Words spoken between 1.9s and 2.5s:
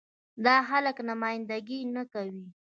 نه کوي.